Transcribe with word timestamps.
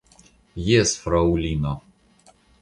Jes, 0.69 0.93
fraŭlino. 1.01 1.75